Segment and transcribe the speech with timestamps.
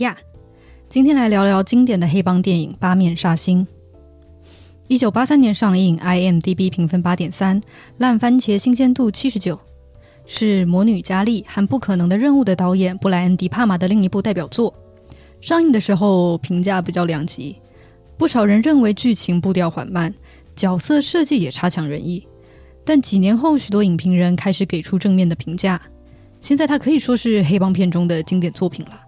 [0.00, 0.16] 呀。
[0.88, 3.66] 今天来聊聊经典的黑帮电影《八面煞星》。
[4.88, 7.60] 一九八三年上映，IMDB 评分八点三，
[7.98, 9.56] 烂番茄新鲜度七十九，
[10.26, 14.74] 是《魔女佳丽》和《不可能的任务》的导演布莱恩·迪帕玛的另一部代表作。
[15.40, 17.56] 上映的时候评价比较两极，
[18.18, 20.12] 不少人认为剧情步调缓慢，
[20.56, 22.26] 角色设计也差强人意。
[22.84, 25.80] 但几年后，许多影评人开始给出正面的评价。
[26.40, 29.00] 现在它可以说是黑帮片中的经典作品了。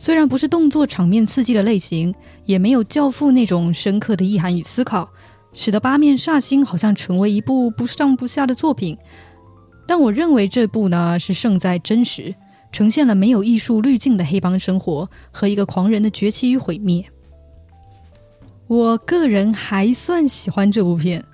[0.00, 2.14] 虽然不是动作场面刺激的类型，
[2.46, 5.10] 也没有《教父》那种深刻的意涵与思考，
[5.52, 8.96] 使得《八面煞星》好像成为一部不上不下的作品。
[9.88, 12.32] 但我认为这部呢是胜在真实，
[12.70, 17.04] 呈现了没有艺术滤镜的黑帮生活和一个狂人的崛起与毁灭。
[18.68, 21.24] 我个人还算喜欢这部片，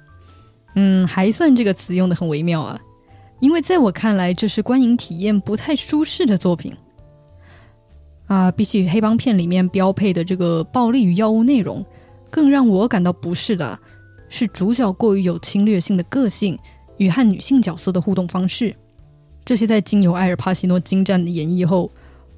[0.74, 2.80] 嗯，还算这个词用的很微妙啊，
[3.40, 6.74] 因为在我看来，这是观影体验不太舒适的作品。
[8.34, 11.86] 啊，比起黑帮片里面标配的这个暴力与药物内容，
[12.30, 13.78] 更让我感到不适的
[14.28, 16.58] 是主角过于有侵略性的个性
[16.96, 18.74] 与和女性角色的互动方式。
[19.44, 21.88] 这些在经由埃尔帕西诺精湛的演绎后，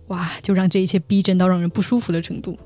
[0.08, 2.58] 哇，就让这一切逼真到让人不舒服的程度。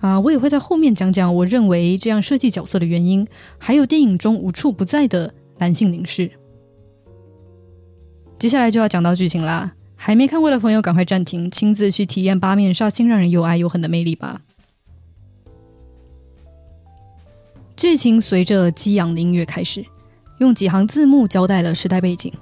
[0.00, 3.24] 啊，我也会在后面讲讲我认为这样设计角色的原因，
[3.58, 6.28] 还有电影中无处不在的男性凝视。
[8.40, 9.72] 接下来就要讲到剧情啦。
[10.04, 14.42] 还没看过的朋友，赶快暂停，亲自去体验八面煞星让人又爱又恨的魅力吧。
[17.76, 19.86] 剧情随着激昂的音乐开始，
[20.38, 22.32] 用几行字幕交代了时代背景。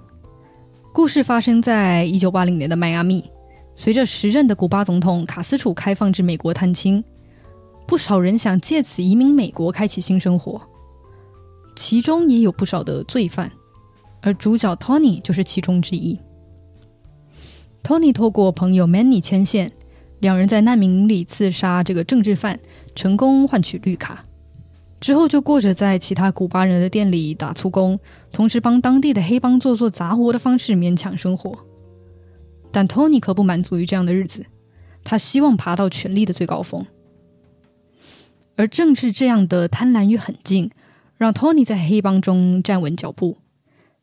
[0.90, 3.30] 故事发生在一九八零年的迈阿密，
[3.74, 7.04] 随着时任的古巴总统卡斯楚开放至美国探亲，
[7.86, 10.58] 不少人想借此移民美国，开启新生活。
[11.76, 13.52] 其中也有不少的罪犯，
[14.22, 16.18] 而主角 Tony 就是其中之一。
[17.82, 19.72] Tony 透过朋友 Manny 牵线，
[20.20, 22.60] 两人在难民营里刺杀这个政治犯，
[22.94, 24.24] 成功换取绿卡。
[25.00, 27.98] 之后就过着在其他古巴人的店里打粗工，
[28.30, 31.58] 同时帮当地的黑帮做做杂活的方式勉强生活。
[32.70, 34.46] 但 Tony 可不满足于这样的日子，
[35.02, 36.86] 他希望爬到权力的最高峰。
[38.56, 40.70] 而正是这样的贪婪与狠劲，
[41.16, 43.38] 让 Tony 在黑帮中站稳脚步。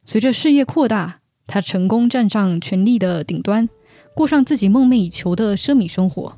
[0.03, 1.19] 随着事业扩大。
[1.47, 3.68] 他成功站上权力的顶端，
[4.13, 6.35] 过上自己梦寐以求的奢靡生活，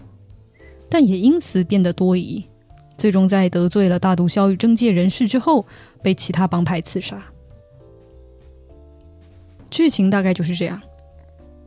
[0.88, 2.46] 但也因此变得多疑，
[2.96, 5.66] 最终在得罪了大毒枭与政界人士之后，
[6.04, 7.22] 被其他帮派刺杀。
[9.70, 10.82] 剧情大概就是这样。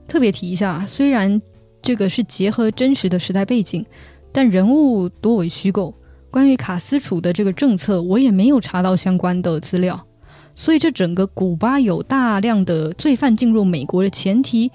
[0.09, 1.41] 特别提一下，虽然
[1.81, 3.85] 这个是结合真实的时代背景，
[4.31, 5.95] 但人物多为虚构。
[6.31, 10.07] 关于卡斯楚的这个政策，我也没有查到相关的资料。
[10.55, 14.71] 所以，这整个古巴有大量的罪犯进入美国的前提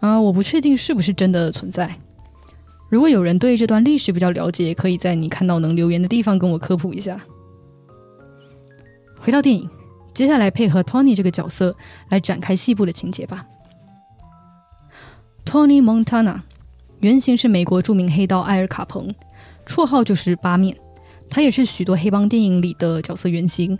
[0.00, 1.94] 啊，我不确定是不是真的存在。
[2.88, 7.20] 如果有人对这段历史比较了解，可以在你看到能留言的地方跟我科普一下。
[9.18, 9.68] 回到电影，
[10.14, 11.76] 接下来配合 Tony 这个角色
[12.08, 13.44] 来展开细部的情节吧。
[15.44, 16.40] Tony Montana
[17.00, 19.14] 原型是美国著名黑道艾尔卡彭，
[19.66, 20.74] 绰号就是八面，
[21.28, 23.78] 他也是许多黑帮电影里的角色原型。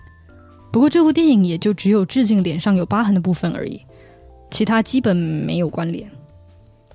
[0.70, 3.80] 不过这部电影也就只有致敬脸上有疤痕的部分而已，
[4.50, 6.10] 其他基本没有关联。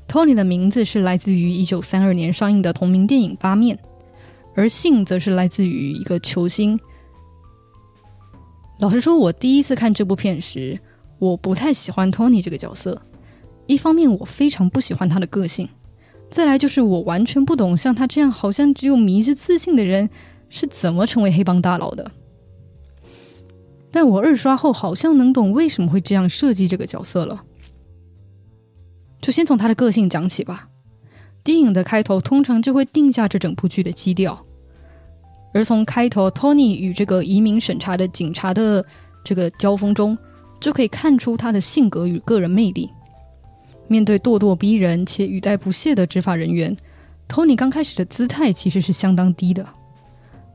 [0.07, 3.75] Tony 的名字是来自于1932年上映的同名电影《八面》，
[4.55, 6.79] 而姓则是来自于一个球星。
[8.79, 10.79] 老实说，我第一次看这部片时，
[11.17, 13.01] 我不太喜欢 Tony 这个角色。
[13.65, 15.65] 一方面，我非常不喜欢他的个性；
[16.29, 20.09] 再来就是我完全不懂像他这样好像只有迷之自信的人
[20.49, 22.11] 是怎么成为黑帮大佬的。
[23.93, 27.43] 但我二刷后好像能懂为什么会这样设计这个角色了。
[29.21, 30.67] 就先从他的个性讲起吧。
[31.43, 34.43] 电影的开头通常就会定下这整部剧的基调，
[35.53, 38.83] 而从开头 Tony 与这个移民审查的警察的
[39.23, 40.17] 这个交锋中，
[40.59, 42.89] 就可以看出他的性格与个人魅力。
[43.87, 46.75] 面对咄咄逼人且语带不屑的执法人员
[47.29, 49.67] ，Tony 刚开始的姿态其实是相当低的，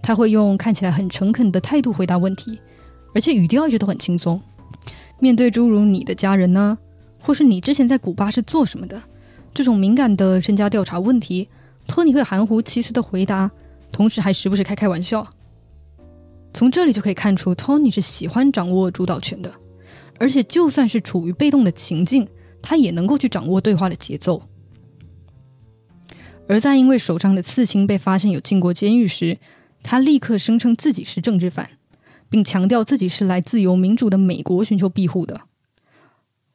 [0.02, 2.58] 他会用看起来很诚恳的态度回答问题。
[3.14, 4.40] 而且语调一直都很轻松。
[5.18, 6.78] 面对诸如你的家人呢，
[7.20, 9.02] 或是你之前在古巴是做什么的
[9.52, 11.48] 这种敏感的身家调查问题，
[11.86, 13.50] 托尼会含糊其辞的回答，
[13.90, 15.26] 同时还时不时开开玩笑。
[16.54, 19.52] 从这里就可以看出，托尼是喜欢掌握主导权的，
[20.18, 22.26] 而且就算是处于被动的情境，
[22.62, 24.42] 他也能够去掌握对话的节奏。
[26.48, 29.38] 而在因为手上的刺青被发现有进过监狱时，
[29.82, 31.77] 他立刻声称自己是政治犯。
[32.30, 35.40] 并强调自己是来自由民主的美国寻求庇护的。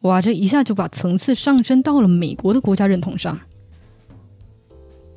[0.02, 3.40] 哇，这一下就把层次上升到了美国的国家认同上。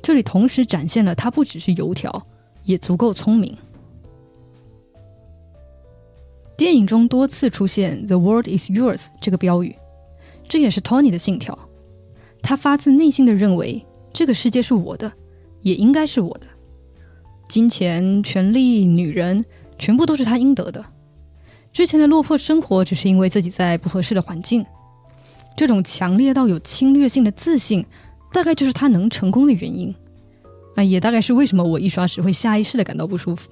[0.01, 2.25] 这里同时展现了他不只是油条，
[2.63, 3.57] 也足够聪明。
[6.55, 9.75] 电影中多次出现 “The world is yours” 这个标语，
[10.47, 11.57] 这也是 Tony 的信条。
[12.41, 15.11] 他发自内心的认为这个世界是我的，
[15.61, 16.47] 也应该是我的。
[17.49, 19.43] 金钱、权力、女人，
[19.77, 20.83] 全部都是他应得的。
[21.71, 24.65] 之前的落魄生活，只是因为自己在不合适的环境。
[25.55, 27.85] 这种强烈到有侵略性的自信，
[28.31, 29.93] 大概就是他能成功的原因。
[30.75, 33.51] 啊，也大概是为什么我一刷时会下意识的感到不舒服。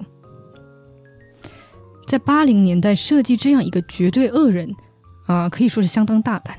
[2.06, 4.74] 在八零年代设计这样一个绝对恶人，
[5.26, 6.56] 啊，可以说是相当大胆。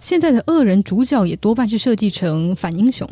[0.00, 3.08] 现在的恶人主角也多半是设计成反英雄，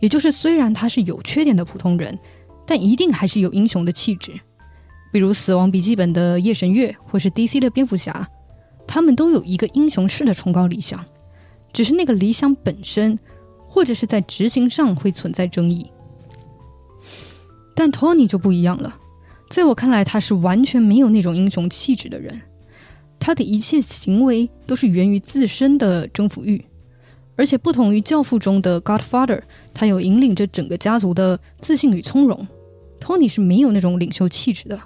[0.00, 2.18] 也就是虽然他是有缺点的普通人。
[2.64, 4.32] 但一定还是有英雄的气质，
[5.12, 8.26] 比如《死亡笔记本》的夜神月，或是 DC 的蝙蝠侠，
[8.86, 11.04] 他们都有一个英雄式的崇高理想，
[11.70, 13.18] 只是那个理想本身，
[13.68, 15.86] 或者是在执行上会存在争议。
[17.76, 18.98] 但托尼就不一样了，
[19.50, 22.40] 在我看来，他是完全没有那种英雄气质的人，
[23.18, 26.64] 他的一切行为都是源于自身的征服欲。
[27.34, 29.42] 而且不同于《教父》中的 Godfather，
[29.74, 32.46] 他有引领着整个家族的自信与从容。
[33.00, 34.78] 托尼是没有那种领袖气质的。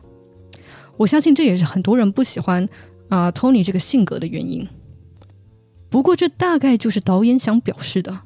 [0.96, 2.68] 我相信这也是很多人不喜欢
[3.08, 4.66] 啊 Tony 这个性格的原因。
[5.88, 8.20] 不过这大概就是导演想表示的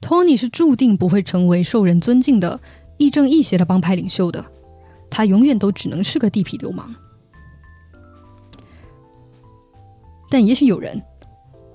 [0.00, 2.60] ：Tony 是注定不会成为受人尊敬的
[2.96, 4.44] 亦正亦邪的帮派领袖的，
[5.10, 6.94] 他永远都只能是个地痞流氓。
[10.28, 11.02] 但也许有人。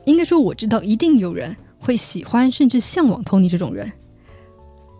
[0.05, 3.91] 应该说，我知道一定有人会喜欢甚至向往 Tony 这种人，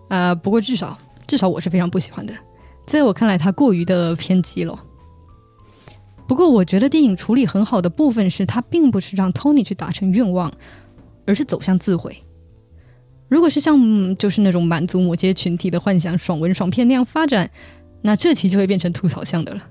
[0.10, 0.96] 啊，不过至少
[1.26, 2.32] 至少我是非常不喜欢的，
[2.86, 4.80] 在我看来，他过于的偏激了。
[6.32, 10.50] 不过，我觉得电影处理很好的部分是，他并不是让 Tony 去达成愿望，
[11.26, 12.24] 而是走向自毁。
[13.28, 17.52] 如果是像就是那种满足某些群体的幻想爽文爽片那样发展，
[18.04, 19.68] 那这期就会变成吐槽向的了。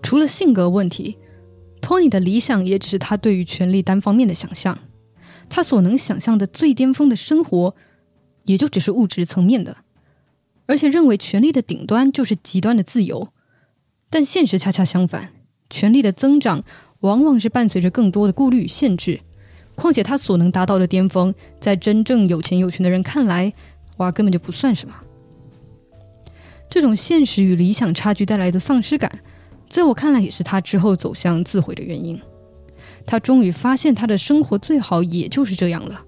[0.00, 1.18] 除了性格问题。
[1.80, 4.78] 托尼的理想也只是他对于权力单方面的想象，
[5.48, 7.74] 他所能想象的最巅峰的生活，
[8.44, 9.78] 也就只是物质层面的，
[10.66, 13.32] 而且认为权力的顶端就是极端的自由。
[14.10, 15.32] 但现实恰恰相反，
[15.70, 16.62] 权力的增长
[17.00, 19.20] 往往是伴随着更多的顾虑与限制。
[19.74, 23.52] 况且他所能达到的巅峰，在真正有钱有权的人看来，
[23.98, 24.94] 哇，根本就不算什么。
[26.68, 29.20] 这种现实与理想差距带来的丧失感。
[29.68, 32.20] 在我看来，也是他之后走向自毁的原因。
[33.06, 36.04] 他终于发现，他的生活最好也就是这样了，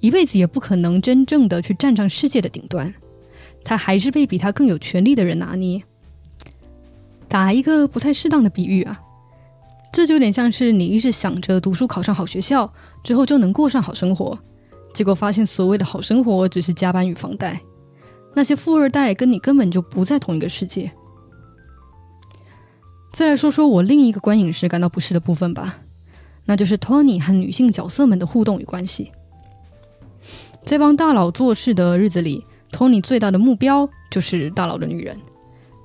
[0.00, 2.92] 一辈子也不可能真正的去站上世界的顶端。
[3.64, 5.82] 他还是被比他更有权力的人拿捏。
[7.28, 9.00] 打一个不太适当的比喻啊，
[9.92, 12.72] 这就有点像是你一直想着读书考上好学校
[13.04, 14.38] 之后就能过上好生活，
[14.94, 17.60] 结果发现所谓的好生活只是加班与房贷。
[18.34, 20.90] 那些富二代跟你根本就不在同一个世界。
[23.12, 25.78] 再来说说我另一个观影时感到不适的部分吧，
[26.44, 29.10] 那就是 Tony 和女性角色们的互动与关系。
[30.64, 35.18] 在帮大佬做事的日子里，Tony 最大的目标就是大佬的女人。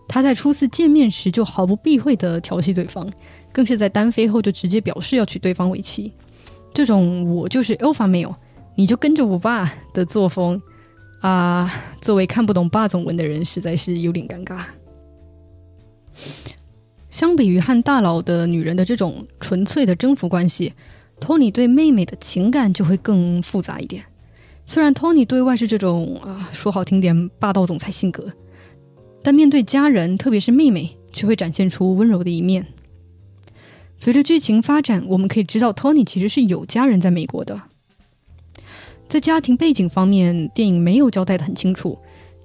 [0.08, 3.10] 他在初次见面时就毫不避讳地调戏对方，
[3.52, 6.14] 更是在单飞后就直接表示要娶对方为妻。
[6.74, 8.36] 这种“我就是 Alpha male，
[8.76, 10.62] 你就跟着我吧”的作风，
[11.22, 14.62] 啊，作为看不懂霸总文的人，实在是有点尴尬。
[17.10, 20.74] 相比于和大佬的女人的这种纯粹的征服关系
[21.20, 24.04] ，Tony 对妹妹的情感就会更复杂一点。
[24.66, 28.32] 虽然 Tony 对外是这种啊说好听点霸道总裁性格，
[29.24, 32.68] 但面对家人，特别是妹妹，却会展现出温柔的一面。
[33.98, 37.62] 随着剧情发展，我们可以知道 Tony 其实是有家人在美国的。
[39.08, 41.98] 在家庭背景方面，电影没有交代的很清楚，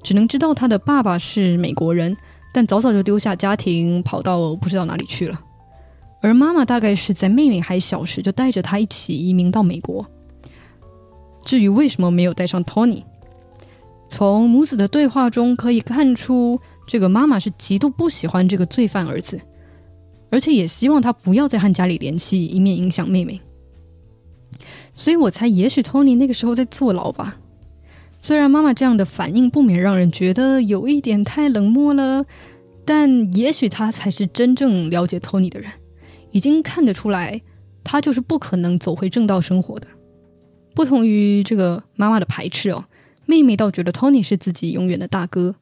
[0.02, 2.16] 只能知道他的爸爸是美国人。
[2.54, 5.40] 但早早就丢下家庭，跑到不知道哪里去了。
[6.22, 10.06] 而妈妈大概是在妹妹还小时就带着她一起移民到美国。
[11.44, 13.02] 至于为什么没有带上 Tony，
[14.08, 19.40] 从母子的对话中可以看出，这个妈妈是极度不喜欢这个罪犯儿子，
[20.30, 23.40] 而且也希望他不要再和家里联系，以免影响妹妹。
[24.94, 27.38] 所以我猜，也许 Tony 那个时候在坐牢吧。
[28.18, 32.24] 虽然妈妈这样的反应不免让人觉得有一点太冷漠了，
[32.84, 35.70] 但也许他才是真正了解托尼的人，
[36.32, 37.40] 已经看得出来，
[37.84, 39.86] 他就是不可能走回正道生活的。
[40.74, 42.84] 不同于这个妈妈的排斥哦，
[43.28, 45.56] 妹妹倒觉得托尼是自己永远的大哥，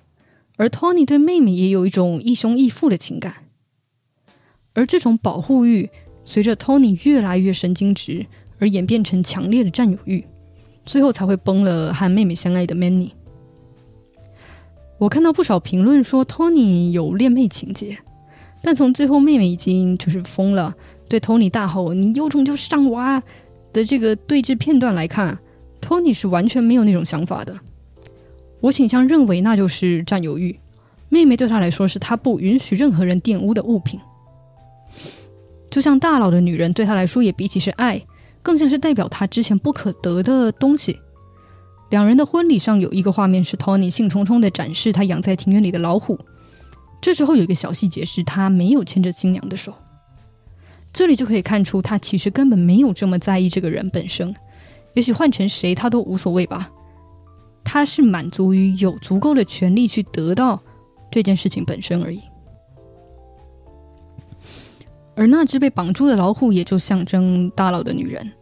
[0.56, 3.34] 而托尼对妹妹也有一种义兄义父的情感。
[4.74, 5.90] 而这种保护欲
[6.22, 8.24] 随着托尼越来越神经质
[8.60, 10.24] 而演变成强烈的占有欲。
[10.84, 13.10] 最后才会崩了和妹妹相爱的 Manny。
[14.98, 17.98] 我看到不少评论说 Tony 有恋妹情节，
[18.62, 20.72] 但从最后妹妹已经就是疯了，
[21.08, 23.20] 对 Tony 大吼“你有种就上我啊”
[23.74, 25.36] 的这个对峙片段来看
[25.86, 27.56] 托尼是完全没有那种想法的。
[28.58, 30.58] 我倾向认为那就是占有欲，
[31.08, 34.00] 妹妹对他来说是他不允许任何人玷污的物品，
[35.70, 38.02] 就像大佬的女人对他来说也比起是爱，
[38.42, 40.98] 更像是代表他之前不可得的东西。
[41.90, 46.18] 两人的婚礼上有一个画面是托尼兴冲冲的展示他养在庭院里的老虎，
[47.00, 49.72] 这时候有一个小细节是他没有牵着新娘的手，
[50.92, 54.34] 这里就可以看出他其实根本没有这么在意这个人本身，
[54.96, 56.72] 也许换成谁他都无所谓吧，
[57.62, 60.58] 他是满足于有足够的权利去得到
[61.10, 62.20] 这件事情本身而已，
[65.14, 68.32] 而那只被绑住的老虎也就象征大佬的女人。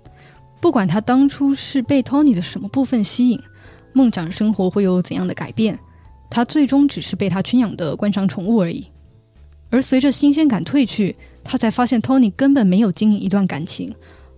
[0.61, 3.41] 不管他当初是被 Tony 的什么部分吸引，
[3.93, 5.77] 梦想生活会有怎样的改变，
[6.31, 8.87] 他最终只是被他圈养的观赏宠物而已。
[9.71, 13.93] 而随着新鲜感褪去，他才发现 Tony 根本没有经营一段感情，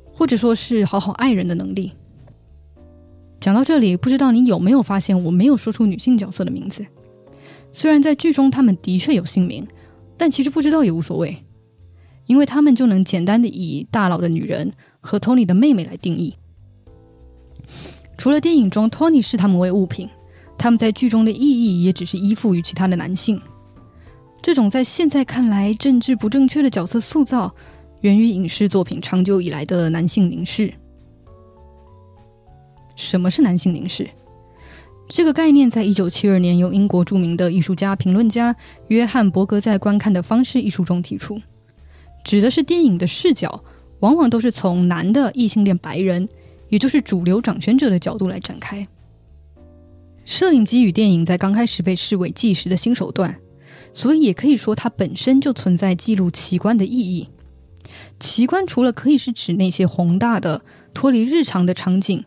[0.04, 1.92] 或者说是好好爱人的能力。
[3.40, 6.86] 讲到这里，不知道你有没有发现我没有说出女性角色的名字？
[7.72, 9.66] 虽然在剧中他们的确有姓名，
[10.16, 11.44] 但其实不知道也无所谓，
[12.26, 14.72] 因为他们就能简单的以大佬的女人。
[15.08, 16.34] 和 Tony 的妹妹来定义。
[18.18, 20.08] 除了电影中 Tony 视他们为物品，
[20.58, 23.40] 他们在剧中的意义也只是依附于其他的男性。
[24.42, 27.54] 这种在现在看来政治不正确的角色塑造，
[28.00, 30.74] 源于影视作品长久以来的男性凝视。
[32.96, 34.08] 什么是男性凝视？
[35.08, 38.56] 这个概念在一九七二年由英国著名的艺术家评论家
[38.88, 41.40] 约翰伯格在《观看的方式》一书中提出，
[42.24, 43.62] 指的是电影的视角。
[44.00, 46.28] 往往都是从男的异性恋白人，
[46.68, 48.86] 也就是主流掌权者的角度来展开。
[50.26, 53.40] 摄影机与电影在刚开始被视为纪实的新手段，
[53.94, 57.30] 所以也可以说它本身就存在记录奇观的意义。
[58.20, 60.62] 奇观除了可以是指那些宏大的、
[60.92, 62.22] 脱离日常的场景，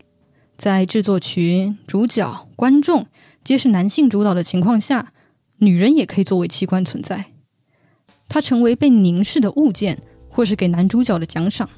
[0.60, 3.06] 在制作群、主角、观众
[3.42, 5.14] 皆是男性主导的情况下，
[5.56, 7.32] 女人也可以作为器官存在。
[8.28, 9.98] 它成为被凝视的物件。
[10.32, 11.68] 或是给男主角的奖赏，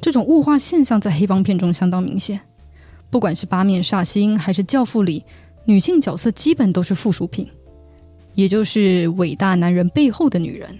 [0.00, 2.40] 这种物化现象在黑帮片中相当明显。
[3.08, 5.24] 不管是八面煞星还是教父里，
[5.64, 7.48] 女性角色基本都是附属品，
[8.34, 10.76] 也就是伟大男人背后的女人。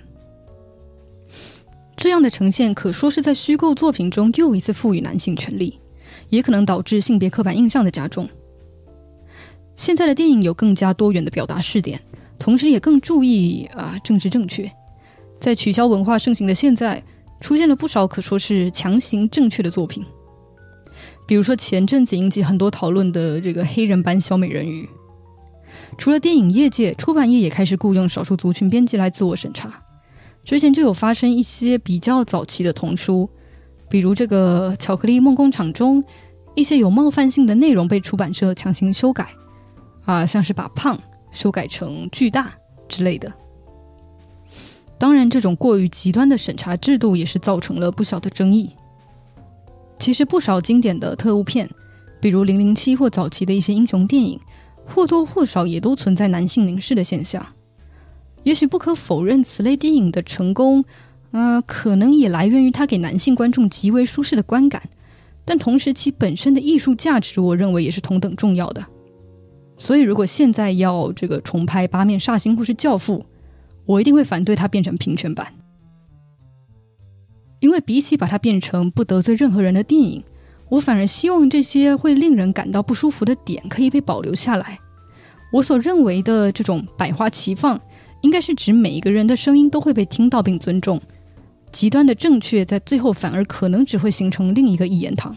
[1.96, 5.78] 这样的呈现可说是在虚构作品中又一次赋予男性权利，
[6.30, 8.28] 也可能导致性别刻板印象的加重。
[9.76, 12.00] 现在的电影有更加多元的表达视点，
[12.38, 14.70] 同时也更注意啊政治正确。
[15.40, 17.02] 在取消文化盛行的现在，
[17.40, 20.04] 出现了不少可说是强行正确的作品，
[21.26, 24.88] 比如说前阵子引起很多讨论的这个黑人版小美人鱼。
[25.96, 29.82] 除了电影业界，出版业也开始雇佣少数族群编辑来自我审查。
[30.44, 33.28] 之前就有发生一些比较早期的童书，
[33.90, 36.02] 比如这个《巧克力梦工厂》中
[36.54, 39.26] 一些有冒犯性的内容被出版社强行修改，
[40.04, 40.96] 啊，像是把“胖”
[41.32, 42.52] 修改成“巨大”
[42.88, 43.32] 之类的。
[44.96, 48.70] 当然，这种过于极端的审查制度也是造成了不小的争议。
[49.98, 51.68] 其实，不少经典的特务片，
[52.20, 54.38] 比如《零零七》或早期的一些英雄电影，
[54.86, 57.44] 或多或少也都存在男性凝视的现象。
[58.42, 60.84] 也许不可否认，此类电影的成功，
[61.32, 64.82] 呃，可能也来源于它给男性观众极为舒适的观感。
[65.44, 68.84] 但同时，其本身的艺术价值，我认为也是同等重要的。
[69.76, 73.18] 所以，如果现在要这个重拍《八面煞星》或是《教父》，
[73.86, 75.54] 我一定会反对它变成平权版，
[77.58, 80.22] 因为比起把它变成不得罪任何人的电影，
[80.68, 84.78] 我反而希望这些会令人感到不舒服的点可以被保留下来。
[85.52, 87.80] 我所认为的这种百花齐放，
[88.20, 91.00] 应该是指每一个人的声音都会被听到并尊重。
[91.72, 95.36] 极端的正确在最后反而可能只会形成另一个一言堂，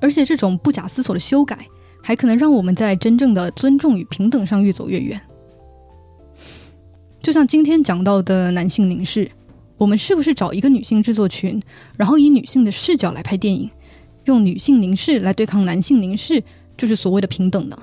[0.00, 1.66] 而且这种不假思索的修改，
[2.02, 5.20] 还可能让我们在真正的尊重与平等上越走越远。
[7.20, 9.30] 就像今天讲到的男性凝视，
[9.76, 11.62] 我们是不是找一个女性制作群，
[11.96, 13.70] 然后以女性的视角来拍电影，
[14.24, 16.42] 用女性凝视来对抗男性凝视，
[16.76, 17.76] 就是所谓的平等呢？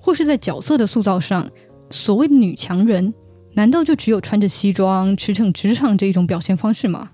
[0.00, 1.50] 或是在角色的塑造上，
[1.90, 3.12] 所谓的女强人，
[3.54, 7.10] 难道就只有穿着西装驰骋职场这一种表现方式吗？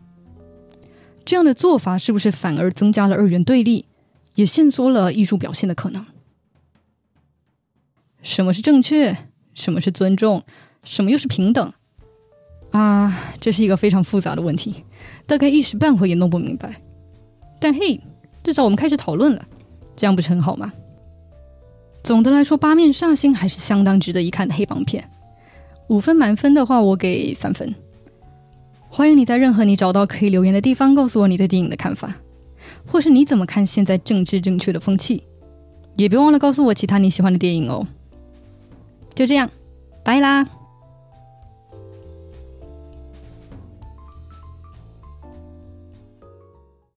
[1.25, 3.87] 这样的做法是不是反而增加了二元对立，
[4.35, 6.07] 也限缩了艺术表现的可能？
[8.23, 9.17] 什么是正确？
[9.55, 10.43] 什么是尊重？
[10.85, 11.73] 什么又是平等
[12.71, 13.35] 啊？
[13.41, 14.85] 这是一个非常复杂的问题，
[15.27, 16.81] 大概一时半会也弄不明白。
[17.61, 18.01] 但嘿，
[18.43, 19.45] 至少我们开始讨论了，
[19.97, 20.73] 这样不是很好吗？
[22.03, 25.11] 总的来说，《八面煞星》还是相当值得一看的黑帮片。
[25.89, 27.75] 五分满分的话，我给三分。
[28.91, 32.15] 欢迎你在任何你找到可以留言的地方告诉我你对电影的看法，
[32.87, 35.23] 或是你怎么看现在政治正确的风气。
[35.97, 37.87] 也别忘了告诉我其他你喜欢的电影哦。
[39.15, 39.51] 就这样，
[40.05, 40.47] 拜啦。